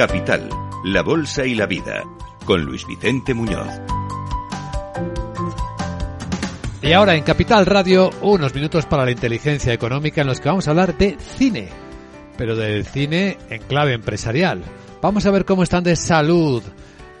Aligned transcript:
Capital, 0.00 0.48
la 0.82 1.02
Bolsa 1.02 1.44
y 1.44 1.54
la 1.54 1.66
Vida, 1.66 2.04
con 2.46 2.62
Luis 2.64 2.86
Vicente 2.86 3.34
Muñoz. 3.34 3.68
Y 6.80 6.94
ahora 6.94 7.16
en 7.16 7.22
Capital 7.22 7.66
Radio, 7.66 8.08
unos 8.22 8.54
minutos 8.54 8.86
para 8.86 9.04
la 9.04 9.10
inteligencia 9.10 9.74
económica 9.74 10.22
en 10.22 10.28
los 10.28 10.40
que 10.40 10.48
vamos 10.48 10.66
a 10.66 10.70
hablar 10.70 10.96
de 10.96 11.18
cine, 11.18 11.68
pero 12.38 12.56
del 12.56 12.86
cine 12.86 13.36
en 13.50 13.60
clave 13.64 13.92
empresarial. 13.92 14.62
Vamos 15.02 15.26
a 15.26 15.30
ver 15.30 15.44
cómo 15.44 15.64
están 15.64 15.84
de 15.84 15.96
salud 15.96 16.62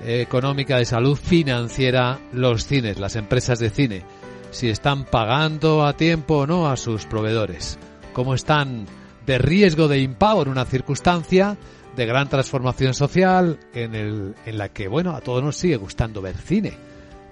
económica, 0.02 0.78
de 0.78 0.86
salud 0.86 1.18
financiera 1.18 2.18
los 2.32 2.64
cines, 2.64 2.98
las 2.98 3.14
empresas 3.14 3.58
de 3.58 3.68
cine, 3.68 4.04
si 4.52 4.70
están 4.70 5.04
pagando 5.04 5.84
a 5.84 5.98
tiempo 5.98 6.38
o 6.38 6.46
no 6.46 6.70
a 6.70 6.78
sus 6.78 7.04
proveedores, 7.04 7.78
cómo 8.14 8.32
están 8.32 8.86
de 9.26 9.36
riesgo 9.36 9.86
de 9.86 9.98
impago 9.98 10.40
en 10.44 10.48
una 10.48 10.64
circunstancia 10.64 11.58
de 11.96 12.06
gran 12.06 12.28
transformación 12.28 12.94
social 12.94 13.58
en, 13.74 13.94
el, 13.94 14.34
en 14.46 14.58
la 14.58 14.68
que, 14.70 14.88
bueno, 14.88 15.12
a 15.12 15.20
todos 15.20 15.42
nos 15.42 15.56
sigue 15.56 15.76
gustando 15.76 16.22
ver 16.22 16.36
cine, 16.36 16.72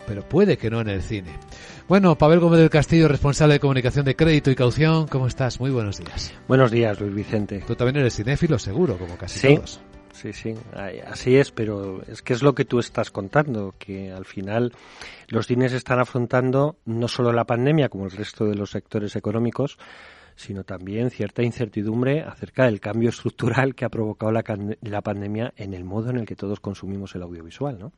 pero 0.06 0.22
puede 0.28 0.56
que 0.56 0.70
no 0.70 0.80
en 0.80 0.88
el 0.88 1.02
cine. 1.02 1.32
Bueno, 1.88 2.18
Pavel 2.18 2.40
Gómez 2.40 2.60
del 2.60 2.70
Castillo, 2.70 3.08
responsable 3.08 3.54
de 3.54 3.60
comunicación 3.60 4.04
de 4.04 4.16
crédito 4.16 4.50
y 4.50 4.54
caución, 4.54 5.06
¿cómo 5.06 5.26
estás? 5.26 5.60
Muy 5.60 5.70
buenos 5.70 5.98
días. 5.98 6.34
Buenos 6.46 6.70
días, 6.70 7.00
Luis 7.00 7.14
Vicente. 7.14 7.62
Tú 7.66 7.74
también 7.76 7.96
eres 7.96 8.16
cinéfilo, 8.16 8.58
seguro, 8.58 8.98
como 8.98 9.16
casi 9.16 9.38
¿Sí? 9.38 9.54
todos. 9.54 9.80
Sí, 10.12 10.32
sí, 10.32 10.54
así 11.06 11.36
es, 11.36 11.52
pero 11.52 12.02
es 12.08 12.22
que 12.22 12.32
es 12.32 12.42
lo 12.42 12.52
que 12.52 12.64
tú 12.64 12.80
estás 12.80 13.12
contando, 13.12 13.74
que 13.78 14.10
al 14.10 14.24
final 14.24 14.72
los 15.28 15.46
cines 15.46 15.72
están 15.72 16.00
afrontando 16.00 16.76
no 16.86 17.06
solo 17.06 17.32
la 17.32 17.44
pandemia, 17.44 17.88
como 17.88 18.06
el 18.06 18.10
resto 18.10 18.44
de 18.46 18.56
los 18.56 18.70
sectores 18.70 19.14
económicos, 19.14 19.78
sino 20.38 20.62
también 20.62 21.10
cierta 21.10 21.42
incertidumbre 21.42 22.22
acerca 22.22 22.66
del 22.66 22.78
cambio 22.78 23.08
estructural 23.08 23.74
que 23.74 23.84
ha 23.84 23.88
provocado 23.88 24.30
la, 24.30 24.44
la, 24.82 25.02
pandemia 25.02 25.52
en 25.56 25.74
el 25.74 25.84
modo 25.84 26.10
en 26.10 26.18
el 26.18 26.26
que 26.26 26.36
todos 26.36 26.60
consumimos 26.60 27.12
el 27.16 27.22
audiovisual, 27.22 27.76
¿no? 27.76 27.92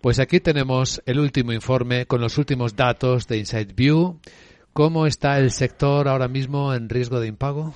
Pues 0.00 0.18
aquí 0.18 0.40
tenemos 0.40 1.00
el 1.06 1.20
último 1.20 1.52
informe 1.52 2.06
con 2.06 2.20
los 2.20 2.36
últimos 2.36 2.74
datos 2.74 3.28
de 3.28 3.38
Inside 3.38 3.74
View. 3.74 4.18
¿Cómo 4.72 5.06
está 5.06 5.38
el 5.38 5.52
sector 5.52 6.08
ahora 6.08 6.26
mismo 6.26 6.74
en 6.74 6.88
riesgo 6.88 7.20
de 7.20 7.28
impago? 7.28 7.74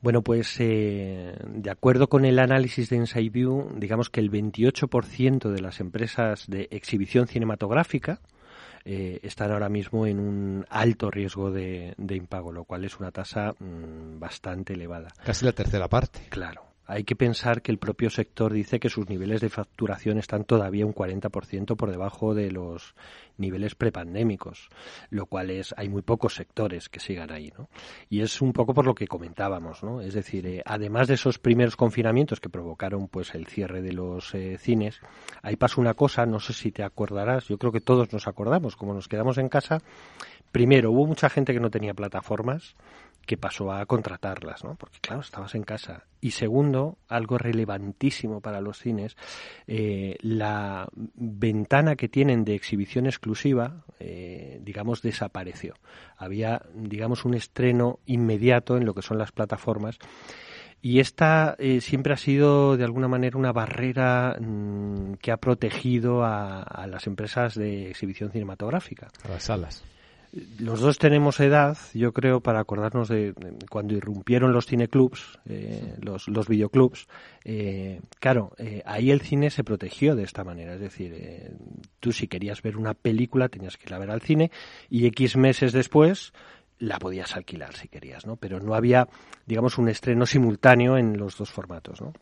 Bueno, 0.00 0.22
pues 0.22 0.56
eh, 0.58 1.36
de 1.46 1.70
acuerdo 1.70 2.08
con 2.08 2.24
el 2.24 2.40
análisis 2.40 2.90
de 2.90 2.96
Inside 2.96 3.30
View, 3.30 3.70
digamos 3.76 4.10
que 4.10 4.18
el 4.18 4.32
28% 4.32 5.48
de 5.48 5.60
las 5.60 5.78
empresas 5.78 6.46
de 6.48 6.66
exhibición 6.72 7.28
cinematográfica, 7.28 8.20
eh, 8.84 9.20
están 9.22 9.52
ahora 9.52 9.68
mismo 9.68 10.06
en 10.06 10.18
un 10.20 10.66
alto 10.68 11.10
riesgo 11.10 11.50
de, 11.50 11.94
de 11.96 12.16
impago, 12.16 12.52
lo 12.52 12.64
cual 12.64 12.84
es 12.84 12.98
una 12.98 13.10
tasa 13.10 13.52
mmm, 13.58 14.18
bastante 14.18 14.74
elevada. 14.74 15.08
Casi 15.24 15.44
la 15.44 15.52
tercera 15.52 15.88
parte. 15.88 16.20
Claro. 16.28 16.67
Hay 16.90 17.04
que 17.04 17.14
pensar 17.14 17.60
que 17.60 17.70
el 17.70 17.76
propio 17.76 18.08
sector 18.08 18.50
dice 18.50 18.80
que 18.80 18.88
sus 18.88 19.10
niveles 19.10 19.42
de 19.42 19.50
facturación 19.50 20.16
están 20.16 20.44
todavía 20.44 20.86
un 20.86 20.94
40% 20.94 21.76
por 21.76 21.90
debajo 21.90 22.34
de 22.34 22.50
los 22.50 22.94
niveles 23.36 23.74
prepandémicos, 23.74 24.70
lo 25.10 25.26
cual 25.26 25.50
es 25.50 25.74
hay 25.76 25.90
muy 25.90 26.00
pocos 26.00 26.34
sectores 26.34 26.88
que 26.88 26.98
sigan 26.98 27.30
ahí, 27.30 27.52
¿no? 27.58 27.68
Y 28.08 28.22
es 28.22 28.40
un 28.40 28.54
poco 28.54 28.72
por 28.72 28.86
lo 28.86 28.94
que 28.94 29.06
comentábamos, 29.06 29.84
¿no? 29.84 30.00
Es 30.00 30.14
decir, 30.14 30.46
eh, 30.46 30.62
además 30.64 31.08
de 31.08 31.14
esos 31.14 31.38
primeros 31.38 31.76
confinamientos 31.76 32.40
que 32.40 32.48
provocaron 32.48 33.06
pues 33.08 33.34
el 33.34 33.46
cierre 33.46 33.82
de 33.82 33.92
los 33.92 34.34
eh, 34.34 34.56
cines, 34.56 34.98
ahí 35.42 35.56
pasó 35.56 35.82
una 35.82 35.92
cosa, 35.92 36.24
no 36.24 36.40
sé 36.40 36.54
si 36.54 36.72
te 36.72 36.84
acordarás, 36.84 37.48
yo 37.48 37.58
creo 37.58 37.70
que 37.70 37.82
todos 37.82 38.10
nos 38.14 38.26
acordamos, 38.26 38.76
como 38.76 38.94
nos 38.94 39.08
quedamos 39.08 39.36
en 39.36 39.50
casa, 39.50 39.82
primero 40.52 40.90
hubo 40.90 41.06
mucha 41.06 41.28
gente 41.28 41.52
que 41.52 41.60
no 41.60 41.70
tenía 41.70 41.92
plataformas 41.92 42.74
que 43.28 43.36
pasó 43.36 43.70
a 43.70 43.84
contratarlas, 43.84 44.64
¿no? 44.64 44.74
Porque 44.76 45.00
claro, 45.02 45.20
estabas 45.20 45.54
en 45.54 45.62
casa. 45.62 46.04
Y 46.18 46.30
segundo, 46.30 46.96
algo 47.08 47.36
relevantísimo 47.36 48.40
para 48.40 48.62
los 48.62 48.78
cines, 48.78 49.18
eh, 49.66 50.16
la 50.22 50.88
ventana 50.94 51.94
que 51.94 52.08
tienen 52.08 52.46
de 52.46 52.54
exhibición 52.54 53.04
exclusiva, 53.04 53.84
eh, 54.00 54.60
digamos, 54.62 55.02
desapareció. 55.02 55.74
Había, 56.16 56.62
digamos, 56.74 57.26
un 57.26 57.34
estreno 57.34 57.98
inmediato 58.06 58.78
en 58.78 58.86
lo 58.86 58.94
que 58.94 59.02
son 59.02 59.18
las 59.18 59.30
plataformas. 59.30 59.98
Y 60.80 61.00
esta 61.00 61.54
eh, 61.58 61.82
siempre 61.82 62.14
ha 62.14 62.16
sido, 62.16 62.78
de 62.78 62.84
alguna 62.84 63.08
manera, 63.08 63.36
una 63.36 63.52
barrera 63.52 64.38
mmm, 64.40 65.16
que 65.20 65.32
ha 65.32 65.36
protegido 65.36 66.24
a, 66.24 66.62
a 66.62 66.86
las 66.86 67.06
empresas 67.06 67.56
de 67.56 67.90
exhibición 67.90 68.30
cinematográfica. 68.30 69.08
A 69.22 69.28
las 69.28 69.42
salas 69.42 69.84
los 70.58 70.80
dos 70.80 70.98
tenemos 70.98 71.40
edad, 71.40 71.78
yo 71.94 72.12
creo, 72.12 72.40
para 72.40 72.60
acordarnos 72.60 73.08
de, 73.08 73.34
cuando 73.70 73.94
irrumpieron 73.94 74.52
los 74.52 74.66
cineclubs, 74.66 75.38
eh, 75.46 75.96
los, 76.00 76.28
los 76.28 76.48
videoclubs. 76.48 77.08
Eh, 77.44 78.00
claro, 78.20 78.52
eh, 78.58 78.82
ahí 78.84 79.10
el 79.10 79.22
cine 79.22 79.50
se 79.50 79.64
protegió 79.64 80.14
de 80.16 80.24
esta 80.24 80.44
manera. 80.44 80.74
Es 80.74 80.80
decir, 80.80 81.14
eh, 81.14 81.52
tú 82.00 82.12
si 82.12 82.28
querías 82.28 82.60
ver 82.62 82.76
una 82.76 82.94
película 82.94 83.48
tenías 83.48 83.76
que 83.76 83.86
ir 83.86 83.94
a 83.94 83.98
ver 83.98 84.10
al 84.10 84.20
cine 84.20 84.50
y 84.90 85.06
X 85.06 85.36
meses 85.36 85.72
después 85.72 86.32
la 86.78 86.98
podías 86.98 87.34
alquilar 87.34 87.74
si 87.74 87.88
querías, 87.88 88.26
¿no? 88.26 88.36
Pero 88.36 88.60
no 88.60 88.74
había, 88.74 89.08
digamos, 89.46 89.78
un 89.78 89.88
estreno 89.88 90.26
simultáneo 90.26 90.96
en 90.96 91.16
los 91.16 91.36
dos 91.36 91.50
formatos, 91.50 92.00
¿no? 92.00 92.12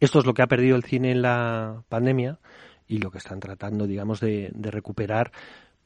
Esto 0.00 0.18
es 0.18 0.26
lo 0.26 0.34
que 0.34 0.42
ha 0.42 0.46
perdido 0.46 0.76
el 0.76 0.84
cine 0.84 1.12
en 1.12 1.22
la 1.22 1.84
pandemia 1.88 2.38
y 2.86 2.98
lo 2.98 3.10
que 3.10 3.18
están 3.18 3.38
tratando, 3.38 3.86
digamos, 3.86 4.20
de, 4.20 4.50
de 4.54 4.70
recuperar 4.70 5.30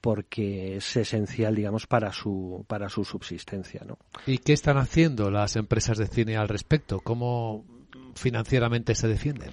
porque 0.02 0.76
es 0.76 0.96
esencial, 0.96 1.54
digamos, 1.54 1.86
para 1.86 2.12
su, 2.12 2.66
para 2.68 2.90
su 2.90 3.04
subsistencia. 3.04 3.82
¿no? 3.86 3.96
¿Y 4.26 4.38
qué 4.38 4.52
están 4.52 4.76
haciendo 4.76 5.30
las 5.30 5.56
empresas 5.56 5.96
de 5.96 6.08
cine 6.08 6.36
al 6.36 6.48
respecto? 6.48 7.00
¿Cómo 7.00 7.64
financieramente 8.14 8.94
se 8.94 9.08
defienden? 9.08 9.52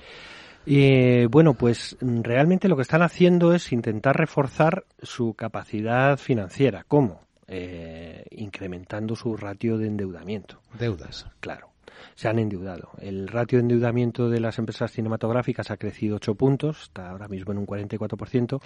Eh, 0.66 1.28
bueno, 1.30 1.54
pues 1.54 1.96
realmente 2.02 2.68
lo 2.68 2.76
que 2.76 2.82
están 2.82 3.04
haciendo 3.04 3.54
es 3.54 3.72
intentar 3.72 4.18
reforzar 4.18 4.86
su 5.02 5.36
capacidad 5.36 6.18
financiera. 6.18 6.84
¿Cómo? 6.88 7.22
Eh, 7.48 8.26
incrementando 8.32 9.16
su 9.16 9.38
ratio 9.38 9.78
de 9.78 9.88
endeudamiento. 9.88 10.60
Deudas. 10.78 11.28
Claro 11.40 11.70
se 12.16 12.28
han 12.28 12.40
endeudado. 12.40 12.92
El 13.00 13.28
ratio 13.28 13.58
de 13.58 13.62
endeudamiento 13.62 14.30
de 14.30 14.40
las 14.40 14.60
empresas 14.60 14.92
cinematográficas 14.92 15.72
ha 15.72 15.78
crecido 15.78 16.18
8 16.18 16.36
puntos, 16.36 16.84
está 16.84 17.10
ahora 17.10 17.28
mismo 17.28 17.52
en 17.52 17.60
un 17.60 17.68
44%, 17.68 18.62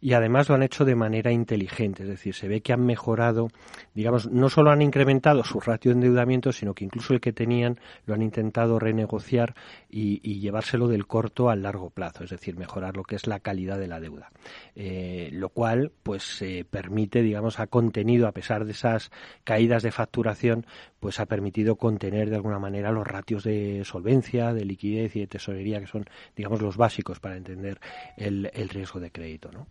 y 0.00 0.12
además 0.12 0.48
lo 0.48 0.54
han 0.54 0.62
hecho 0.62 0.84
de 0.84 0.94
manera 0.94 1.32
inteligente, 1.32 2.02
es 2.02 2.08
decir, 2.08 2.34
se 2.34 2.48
ve 2.48 2.60
que 2.60 2.72
han 2.72 2.84
mejorado, 2.84 3.48
digamos, 3.94 4.30
no 4.30 4.48
solo 4.48 4.70
han 4.70 4.82
incrementado 4.82 5.44
su 5.44 5.60
ratio 5.60 5.90
de 5.90 5.96
endeudamiento, 5.96 6.52
sino 6.52 6.74
que 6.74 6.84
incluso 6.84 7.14
el 7.14 7.20
que 7.20 7.32
tenían 7.32 7.78
lo 8.04 8.14
han 8.14 8.22
intentado 8.22 8.78
renegociar 8.78 9.54
y, 9.88 10.36
llevárselo 10.36 10.86
del 10.86 11.06
corto 11.06 11.48
al 11.48 11.62
largo 11.62 11.90
plazo, 11.90 12.24
es 12.24 12.30
decir, 12.30 12.56
mejorar 12.56 12.96
lo 12.96 13.02
que 13.02 13.16
es 13.16 13.26
la 13.26 13.40
calidad 13.40 13.78
de 13.78 13.88
la 13.88 14.00
deuda. 14.00 14.30
Eh, 14.74 15.30
lo 15.32 15.48
cual, 15.48 15.92
pues, 16.02 16.42
eh, 16.42 16.64
permite, 16.68 17.22
digamos, 17.22 17.58
ha 17.58 17.66
contenido, 17.66 18.28
a 18.28 18.32
pesar 18.32 18.64
de 18.64 18.72
esas 18.72 19.10
caídas 19.44 19.82
de 19.82 19.90
facturación, 19.90 20.66
pues 21.00 21.20
ha 21.20 21.26
permitido 21.26 21.76
contener 21.76 22.30
de 22.30 22.36
alguna 22.36 22.58
manera 22.58 22.65
los 22.70 23.06
ratios 23.06 23.44
de 23.44 23.82
solvencia, 23.84 24.52
de 24.52 24.64
liquidez 24.64 25.16
y 25.16 25.20
de 25.20 25.26
tesorería, 25.26 25.80
que 25.80 25.86
son, 25.86 26.04
digamos, 26.36 26.60
los 26.60 26.76
básicos 26.76 27.20
para 27.20 27.36
entender 27.36 27.78
el, 28.16 28.50
el 28.54 28.68
riesgo 28.68 29.00
de 29.00 29.10
crédito, 29.10 29.50
¿no? 29.52 29.66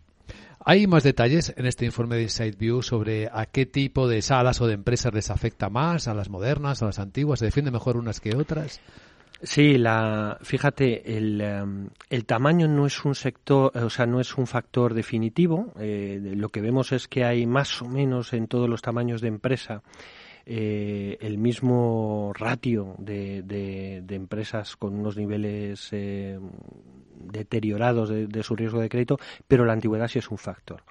¿Hay 0.64 0.86
más 0.88 1.04
detalles 1.04 1.54
en 1.56 1.66
este 1.66 1.84
informe 1.84 2.16
de 2.16 2.22
Inside 2.22 2.56
View 2.58 2.82
sobre 2.82 3.28
a 3.32 3.46
qué 3.46 3.66
tipo 3.66 4.08
de 4.08 4.20
salas 4.22 4.60
o 4.60 4.66
de 4.66 4.74
empresas 4.74 5.14
les 5.14 5.30
afecta 5.30 5.68
más, 5.68 6.08
a 6.08 6.14
las 6.14 6.28
modernas, 6.28 6.82
a 6.82 6.86
las 6.86 6.98
antiguas? 6.98 7.38
¿Se 7.38 7.44
defienden 7.44 7.74
mejor 7.74 7.96
unas 7.96 8.20
que 8.20 8.34
otras? 8.34 8.80
Sí, 9.42 9.76
la, 9.76 10.38
fíjate, 10.40 11.16
el, 11.16 11.42
um, 11.42 11.88
el, 12.08 12.24
tamaño 12.24 12.68
no 12.68 12.86
es 12.86 13.04
un 13.04 13.14
sector, 13.14 13.70
o 13.76 13.90
sea, 13.90 14.06
no 14.06 14.18
es 14.18 14.36
un 14.38 14.46
factor 14.46 14.94
definitivo. 14.94 15.74
Eh, 15.78 16.32
lo 16.34 16.48
que 16.48 16.62
vemos 16.62 16.90
es 16.92 17.06
que 17.06 17.24
hay 17.24 17.46
más 17.46 17.82
o 17.82 17.86
menos 17.86 18.32
en 18.32 18.48
todos 18.48 18.68
los 18.68 18.80
tamaños 18.80 19.20
de 19.20 19.28
empresa 19.28 19.82
eh, 20.48 21.18
el 21.20 21.38
mismo 21.38 22.32
ratio 22.34 22.94
de, 22.98 23.42
de, 23.42 24.14
empresas 24.14 24.76
con 24.76 24.94
unos 24.94 25.16
niveles 25.16 25.88
eh, 25.90 26.38
deteriorados 27.16 28.08
de, 28.08 28.28
de, 28.28 28.42
su 28.44 28.54
riesgo 28.54 28.80
de 28.80 28.88
crédito, 28.88 29.18
pero 29.48 29.64
la 29.64 29.72
antigüedad 29.72 30.06
sí 30.06 30.20
es 30.20 30.30
un 30.30 30.38
factor. 30.38 30.84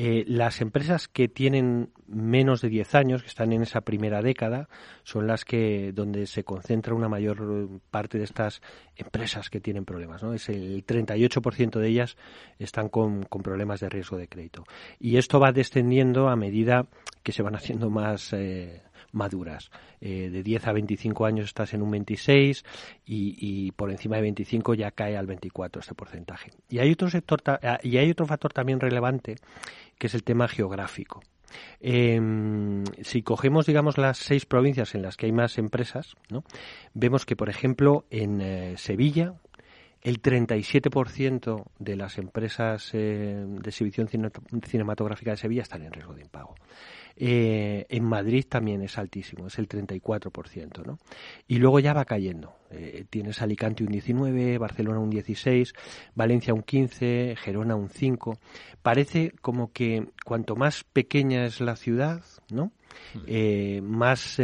Eh, 0.00 0.22
las 0.28 0.60
empresas 0.60 1.08
que 1.08 1.26
tienen 1.26 1.90
menos 2.06 2.60
de 2.60 2.68
10 2.68 2.94
años, 2.94 3.22
que 3.22 3.26
están 3.26 3.52
en 3.52 3.62
esa 3.62 3.80
primera 3.80 4.22
década, 4.22 4.68
son 5.02 5.26
las 5.26 5.44
que 5.44 5.90
donde 5.92 6.28
se 6.28 6.44
concentra 6.44 6.94
una 6.94 7.08
mayor 7.08 7.80
parte 7.90 8.16
de 8.16 8.22
estas 8.22 8.62
empresas 8.94 9.50
que 9.50 9.58
tienen 9.58 9.84
problemas. 9.84 10.22
¿no? 10.22 10.34
Es 10.34 10.50
el 10.50 10.86
38% 10.86 11.80
de 11.80 11.88
ellas 11.88 12.16
están 12.60 12.90
con, 12.90 13.22
problemas 13.42 13.80
de 13.80 13.88
riesgo 13.88 14.16
de 14.16 14.28
crédito. 14.28 14.62
Y 15.00 15.16
esto 15.16 15.40
va 15.40 15.50
descendiendo 15.50 16.28
a 16.28 16.36
medida 16.36 16.86
que 17.24 17.32
se 17.32 17.42
van 17.42 17.56
haciendo 17.56 17.90
más 17.90 18.32
eh, 18.32 18.82
maduras. 19.12 19.70
Eh, 20.00 20.30
de 20.30 20.42
10 20.42 20.66
a 20.66 20.72
25 20.72 21.26
años 21.26 21.46
estás 21.46 21.74
en 21.74 21.82
un 21.82 21.90
26 21.90 22.64
y, 23.06 23.72
por 23.72 23.90
encima 23.90 24.16
de 24.16 24.22
25 24.22 24.74
ya 24.74 24.90
cae 24.90 25.16
al 25.16 25.26
24 25.26 25.80
este 25.80 25.94
porcentaje. 25.94 26.50
Y 26.68 26.78
hay 26.78 26.92
otro 26.92 27.10
sector 27.10 27.42
ah, 27.46 27.78
y 27.82 27.96
hay 27.96 28.10
otro 28.10 28.26
factor 28.26 28.52
también 28.52 28.80
relevante 28.80 29.36
que 29.98 30.06
es 30.06 30.14
el 30.14 30.22
tema 30.22 30.48
geográfico. 30.48 31.22
Em, 31.80 32.84
si 33.02 33.22
cogemos, 33.22 33.66
digamos, 33.66 33.98
las 33.98 34.18
seis 34.18 34.44
provincias 34.44 34.94
en 34.94 35.02
las 35.02 35.16
que 35.16 35.26
hay 35.26 35.32
más 35.32 35.58
empresas, 35.58 36.14
¿no? 36.28 36.44
vemos 36.94 37.24
que, 37.24 37.36
por 37.36 37.48
ejemplo, 37.48 38.04
en 38.10 38.40
eh, 38.40 38.74
Sevilla, 38.76 39.34
el 40.02 40.22
37% 40.22 41.64
de 41.78 41.96
las 41.96 42.18
empresas 42.18 42.90
eh, 42.92 43.44
de 43.46 43.68
exhibición 43.70 44.08
cinematográfica 44.08 45.32
de 45.32 45.36
Sevilla 45.36 45.62
están 45.62 45.82
en 45.82 45.92
riesgo 45.92 46.14
de 46.14 46.22
impago. 46.22 46.54
Eh, 47.16 47.86
en 47.88 48.04
Madrid 48.04 48.44
también 48.48 48.82
es 48.82 48.98
altísimo, 48.98 49.46
es 49.46 49.58
el 49.58 49.68
34%, 49.68 50.84
¿no? 50.84 50.98
Y 51.46 51.58
luego 51.58 51.80
ya 51.80 51.92
va 51.92 52.04
cayendo. 52.04 52.54
Eh, 52.70 53.04
tienes 53.08 53.40
Alicante 53.42 53.84
un 53.84 53.90
19, 53.90 54.58
Barcelona 54.58 54.98
un 54.98 55.10
16, 55.10 55.72
Valencia 56.14 56.54
un 56.54 56.62
15, 56.62 57.36
Gerona 57.36 57.74
un 57.74 57.88
5. 57.88 58.38
Parece 58.82 59.32
como 59.40 59.72
que 59.72 60.08
cuanto 60.24 60.56
más 60.56 60.84
pequeña 60.84 61.44
es 61.44 61.60
la 61.60 61.76
ciudad, 61.76 62.22
¿no? 62.50 62.72
Mm. 63.14 63.18
Eh, 63.26 63.80
más 63.82 64.40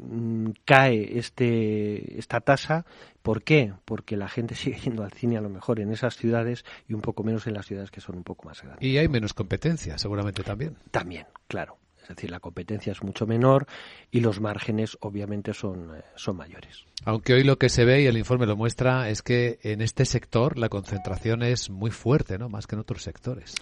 mm, 0.00 0.50
cae 0.64 1.18
este, 1.18 2.18
esta 2.18 2.40
tasa. 2.40 2.84
¿Por 3.22 3.42
qué? 3.42 3.72
Porque 3.84 4.16
la 4.16 4.28
gente 4.28 4.54
sigue 4.56 4.78
yendo 4.78 5.04
al 5.04 5.12
cine 5.12 5.36
a 5.36 5.40
lo 5.40 5.48
mejor 5.50 5.80
en 5.80 5.92
esas 5.92 6.16
ciudades 6.16 6.64
y 6.88 6.94
un 6.94 7.00
poco 7.00 7.22
menos 7.22 7.46
en 7.46 7.54
las 7.54 7.66
ciudades 7.66 7.90
que 7.90 8.00
son 8.00 8.16
un 8.16 8.24
poco 8.24 8.48
más 8.48 8.62
grandes. 8.62 8.82
Y 8.82 8.98
hay 8.98 9.08
menos 9.08 9.34
competencia, 9.34 9.98
seguramente 9.98 10.42
también. 10.42 10.76
También, 10.90 11.26
claro. 11.46 11.79
Es 12.02 12.08
decir, 12.08 12.30
la 12.30 12.40
competencia 12.40 12.92
es 12.92 13.02
mucho 13.02 13.26
menor 13.26 13.66
y 14.10 14.20
los 14.20 14.40
márgenes 14.40 14.96
obviamente 15.00 15.54
son, 15.54 15.96
eh, 15.96 16.02
son 16.16 16.36
mayores. 16.36 16.84
Aunque 17.04 17.34
hoy 17.34 17.44
lo 17.44 17.56
que 17.56 17.68
se 17.68 17.84
ve 17.84 18.02
y 18.02 18.06
el 18.06 18.18
informe 18.18 18.46
lo 18.46 18.56
muestra 18.56 19.08
es 19.08 19.22
que 19.22 19.58
en 19.62 19.80
este 19.80 20.04
sector 20.04 20.58
la 20.58 20.68
concentración 20.68 21.42
es 21.42 21.70
muy 21.70 21.90
fuerte, 21.90 22.38
¿no? 22.38 22.48
Más 22.48 22.66
que 22.66 22.74
en 22.74 22.80
otros 22.80 23.02
sectores. 23.02 23.54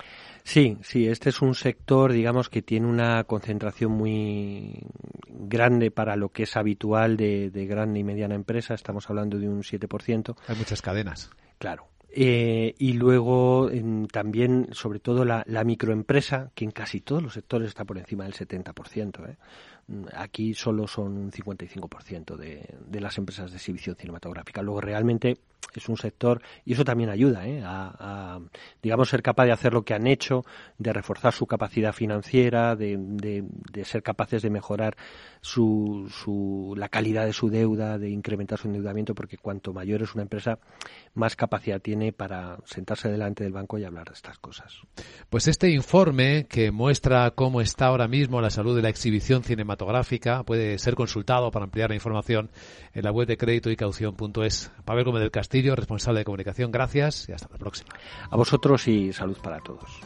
Sí, 0.43 0.79
sí, 0.83 1.07
este 1.07 1.29
es 1.29 1.41
un 1.43 1.55
sector, 1.55 2.13
digamos, 2.13 2.49
que 2.49 2.63
tiene 2.63 2.87
una 2.87 3.23
concentración 3.25 3.93
muy 3.93 4.81
grande 5.29 5.91
para 5.91 6.17
lo 6.17 6.31
que 6.31 6.45
es 6.45 6.57
habitual 6.57 7.17
de, 7.17 7.51
de 7.51 7.67
grande 7.67 8.01
y 8.01 8.05
mediana 8.05 8.35
empresa. 8.35 8.75
Estamos 8.75 9.09
hablando 9.09 9.39
de 9.39 9.49
un 9.49 9.63
7%. 9.63 10.35
Hay 10.49 10.57
muchas 10.57 10.83
cadenas. 10.83 11.31
Claro, 11.59 11.89
eh, 12.21 12.75
y 12.79 12.95
luego 12.95 13.71
también, 14.11 14.71
sobre 14.73 14.99
todo, 14.99 15.25
la, 15.25 15.45
microempresa, 15.65 16.51
que 16.53 16.65
en 16.65 16.73
casi 16.73 17.01
todos 17.01 17.23
los 17.23 17.35
sectores 17.35 17.69
está 17.69 17.85
por 17.85 17.97
encima 17.97 18.25
del 18.25 18.35
70%. 18.35 19.31
¿eh? 19.31 19.37
Aquí 20.15 20.55
solo 20.55 20.87
son 20.87 21.17
un 21.17 21.31
55% 21.31 22.37
de, 22.37 22.75
de 22.87 23.01
las 23.01 23.17
empresas 23.19 23.51
de 23.51 23.57
exhibición 23.57 23.97
cinematográfica. 23.97 24.63
Luego, 24.63 24.81
realmente 24.81 25.39
es 25.75 25.89
un 25.89 25.97
sector, 25.97 26.41
y 26.65 26.73
eso 26.73 26.85
también 26.85 27.11
ayuda 27.11 27.47
¿eh? 27.47 27.63
a, 27.65 28.41
digamos, 28.83 29.09
ser 29.09 29.23
capaz 29.23 29.45
de 29.47 29.53
hacer 29.53 29.73
lo 29.73 29.83
que 29.83 29.95
han 29.95 30.07
hecho, 30.07 30.45
de 30.79 30.93
reforzar 30.93 31.33
su 31.33 31.47
capacidad 31.47 31.93
financiera, 31.93 32.75
de, 32.77 32.97
de, 32.99 33.85
ser 33.85 34.03
capaces 34.03 34.43
de 34.43 34.51
mejorar 34.51 34.97
su, 35.41 36.11
su, 36.11 36.75
la 36.77 36.89
calidad 36.89 37.27
de 37.27 37.33
su 37.33 37.49
deuda, 37.49 37.99
de 37.99 38.11
incrementar 38.11 38.59
su 38.59 38.69
endeudamiento, 38.69 39.15
porque 39.15 39.37
cuanto 39.37 39.73
mayor 39.73 40.03
es 40.03 40.15
una 40.15 40.23
empresa, 40.23 40.59
más 41.15 41.37
capacidad 41.37 41.81
tiene 41.81 42.13
para 42.13 42.59
sentarse 42.65 43.09
delante 43.09 43.45
del 43.45 43.53
banco 43.53 43.79
y 43.79 43.85
hablar 43.85 44.09
de 44.09 44.15
estas 44.15 44.39
cosas. 44.39 44.81
Pues 45.29 45.49
este 45.49 45.71
informe 45.71 46.47
que 46.49 46.71
muestra 46.71 47.31
cómo 47.33 47.61
está 47.61 47.87
ahora 47.87 48.09
mismo 48.09 48.41
la 48.41 48.51
salud 48.51 48.75
de 48.75 48.83
la 48.83 48.89
exhibición 48.89 49.43
cinematográfica 49.79 50.43
puede 50.43 50.79
ser 50.79 50.95
consultado 50.95 51.51
para 51.51 51.65
ampliar 51.65 51.91
la 51.91 51.95
información 51.95 52.51
en 52.93 53.05
la 53.05 53.13
web 53.13 53.29
de 53.29 53.37
crédito 53.37 53.71
y 53.71 53.77
caución.es. 53.77 54.73
Pavel 54.85 55.05
Gómez 55.05 55.21
del 55.21 55.31
Castillo, 55.31 55.77
responsable 55.77 56.21
de 56.21 56.25
comunicación, 56.25 56.73
gracias 56.73 57.29
y 57.29 57.33
hasta 57.33 57.49
la 57.51 57.59
próxima. 57.59 57.91
A 58.31 58.37
vosotros 58.37 58.89
y 58.89 59.13
salud 59.13 59.39
para 59.41 59.61
todos. 59.61 60.01